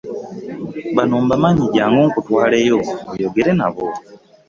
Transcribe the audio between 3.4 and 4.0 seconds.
nabo.